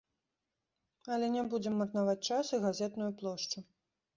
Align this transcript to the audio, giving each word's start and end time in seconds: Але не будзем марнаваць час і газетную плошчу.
Але 1.17 1.29
не 1.35 1.43
будзем 1.51 1.77
марнаваць 1.81 2.25
час 2.33 2.45
і 2.59 2.61
газетную 2.67 3.11
плошчу. 3.21 3.57